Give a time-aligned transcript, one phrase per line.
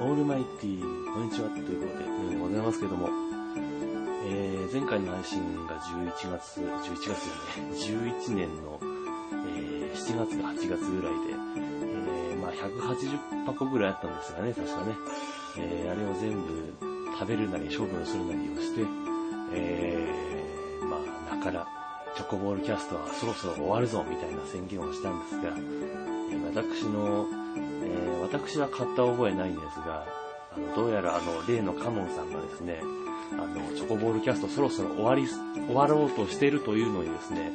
[0.00, 3.10] オールマイティー、こんにちは、ということで、このようでございますけども、
[4.24, 14.94] えー、前回の配信が11月、11月よね、11年の、えー、7月か8月ぐらいで、えー、まあ180箱ぐらいあったんですがね、確かね、
[15.58, 16.72] えー、あれを全部
[17.18, 18.80] 食べるなり処分するなりをして、
[19.52, 21.68] えー、まあ、だから、
[22.16, 27.26] チョコボールキャストはそろそろ終わるぞ、みたいな宣言をしたんですが、えー、私の
[27.82, 27.99] えー、
[28.32, 30.06] 私は買った覚えないんですが、
[30.56, 32.80] あの、どうやらあの、例のカノンさんがですね、
[33.32, 37.52] あの、チョコボールキャストそろそろ終わり、終わろうとしてるというのにですね、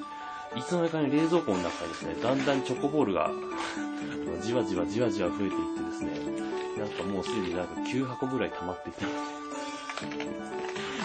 [0.58, 3.32] いつの間にか冷蔵庫の中にですね、だんだんチョコボールが
[4.44, 6.12] じわじわじわじわ増えていってですね、
[6.78, 9.06] なんかもうすでになんか9箱ぐらい溜まっていた。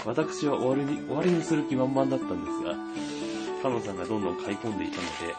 [0.04, 2.74] 私は終わりに、終わりにする気満々だったんですが、
[3.62, 5.34] カノンさんがどんどん買い込んでいたので、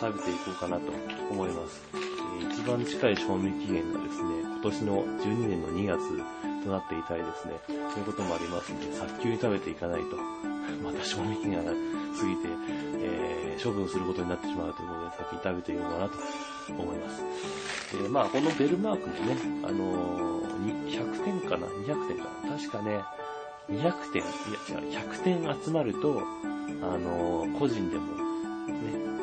[0.00, 0.92] 食べていこうかなと
[1.30, 2.01] 思います。
[2.50, 5.98] 一番近い賞味期限がですね、今年の12年の2月
[6.64, 10.16] となっていたりですね、そういうこともありますので、早急に食べていかないと、
[10.82, 12.48] また賞味期限が過ぎて、
[13.02, 16.18] えー、処分することになってしまうということで、先に食べていこうかなと
[16.82, 17.24] 思います。
[17.94, 22.56] えー、まあ、このベルマークもね、あのー、100点かな ?200 点かな？
[22.56, 23.02] 確かね、
[23.70, 24.24] 200点、い
[24.70, 26.22] や違う、100点集まると、
[26.82, 28.72] あのー、個人でも、ね、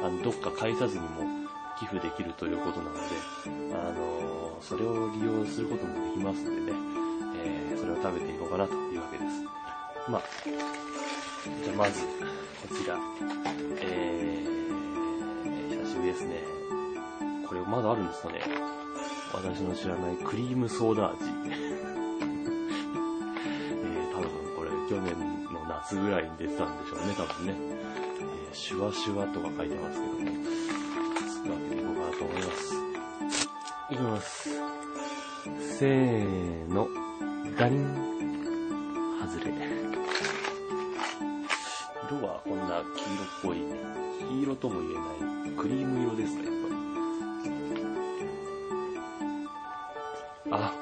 [0.03, 1.38] あの、どっか返さずにも
[1.79, 2.99] 寄付できるということなので、
[3.73, 6.77] あのそれを利用することもできますのでね、
[7.45, 10.11] えー、それを食べていこうかなというわけです。
[10.11, 10.21] まあ、
[11.63, 12.07] じゃあまず、こ
[12.75, 12.97] ちら、
[13.77, 16.43] えー、久しぶりですね。
[17.47, 18.41] これまだあるんですかね
[19.33, 21.17] 私の知らないクリームソーダ味。
[21.47, 25.15] えー、多分これ去年
[25.53, 27.55] の夏ぐらいに出てたんでしょうね、多分ね。
[27.57, 30.78] えー、シュワシュワとか書いてますけども。
[31.55, 32.73] 開けていこうかなと思います。
[33.91, 34.49] いきます。
[35.77, 36.87] せーの、
[37.57, 37.85] ダリン、
[39.19, 39.51] 外れ。
[42.07, 43.57] 色はこんな黄色っぽい、
[44.29, 44.99] 黄色とも言えな
[45.51, 46.75] い、クリーム色ですね、やっぱり。
[50.51, 50.73] あ、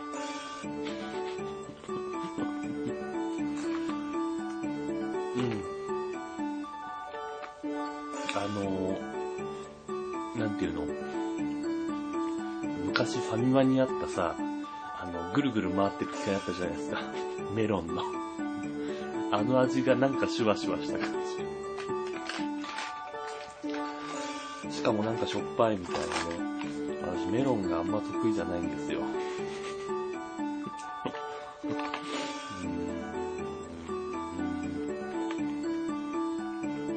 [5.35, 5.63] うん。
[8.35, 9.16] あのー
[10.37, 10.85] なんていうの？
[12.85, 16.99] 昔ファミマにあったさ、あの、ぐるぐる回ってる機械あったじゃないですか。
[17.55, 18.01] メロンの。
[19.31, 21.09] あの味がなんかシュワシュワした感
[24.69, 24.75] じ。
[24.75, 26.05] しかもなんかしょっぱいみたいなね。
[27.01, 29.01] 私メロンがあんま得意じゃないんですよ。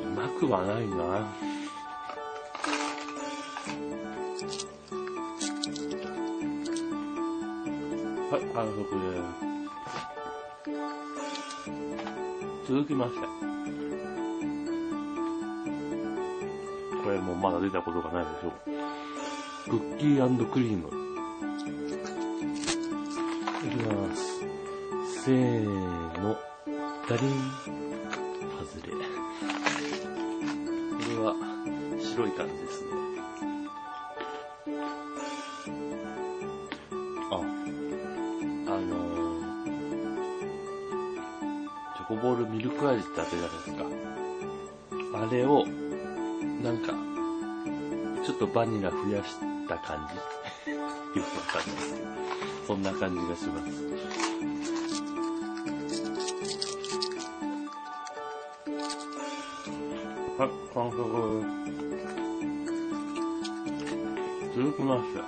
[0.07, 1.50] うまくはないな。
[8.31, 9.19] はい、完食で
[12.65, 12.73] す。
[12.73, 13.27] 続きまして。
[17.03, 18.53] これもまだ出たことがないでしょう。
[19.71, 20.87] クッキークリーム。
[23.67, 24.39] いきます。
[25.25, 25.65] せー
[26.21, 26.37] の。
[27.09, 27.29] ダリン。
[28.61, 28.93] 外れ。
[30.95, 31.35] これは
[31.99, 33.20] 白い感じですね。
[42.23, 43.85] ボールミルク味ってあったじゃないですか。
[45.15, 45.65] あれを、
[46.63, 46.93] なんか、
[48.25, 49.37] ちょっとバニラ増やし
[49.67, 50.17] た感じ
[50.71, 52.09] よくわかんないですけど。
[52.67, 53.71] そんな感じがします。
[60.39, 61.01] はい、完食
[64.55, 65.21] 続きまして。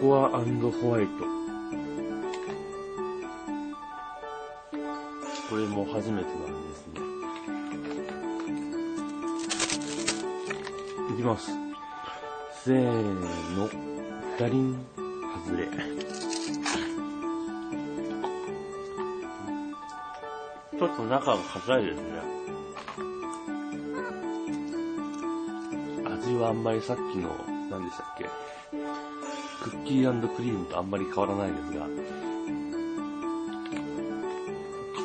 [0.00, 1.45] ココアホワイト。
[5.48, 7.00] これも初めてなんですね。
[11.14, 11.52] いきます。
[12.64, 12.76] せー
[13.56, 13.68] の、
[14.38, 14.84] ダリン、
[15.46, 15.68] 外れ。
[20.78, 22.02] ちょっと中が硬いですね。
[26.04, 27.30] 味はあんまりさっきの、
[27.70, 28.28] 何でしたっけ？
[29.62, 31.86] クッキークリームとあんまり変わらないですが、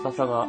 [0.04, 0.48] 硬さが、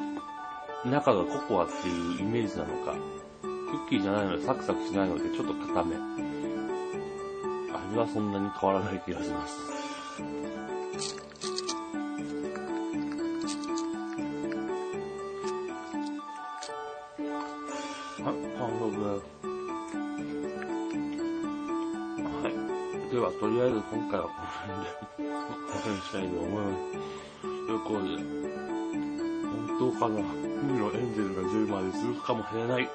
[0.85, 2.95] 中がココアっていうイメージなのか、
[3.43, 5.97] クッキーじゃないのでサクサクしないのでちょっと硬め。
[7.93, 9.59] 味はそんなに変わらない気がします。
[18.23, 19.23] はい、半分。
[22.25, 25.37] はい、では、とりあえず今回はこの辺で終わ
[25.85, 26.81] りにしたいと思います。
[27.43, 28.72] ということで、
[29.53, 30.21] 本当かな
[30.63, 32.89] 海のエンジェルが10まで続くかもしれない。